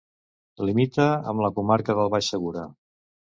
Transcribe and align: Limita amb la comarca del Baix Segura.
Limita 0.69 1.05
amb 1.33 1.43
la 1.47 1.51
comarca 1.59 1.97
del 2.01 2.11
Baix 2.15 2.31
Segura. 2.35 2.65